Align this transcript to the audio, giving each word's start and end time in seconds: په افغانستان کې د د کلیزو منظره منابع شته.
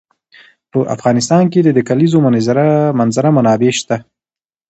په 0.71 0.79
افغانستان 0.95 1.43
کې 1.51 1.59
د 1.63 1.69
د 1.77 1.79
کلیزو 1.89 2.17
منظره 2.99 3.29
منابع 3.37 3.71
شته. 3.79 3.97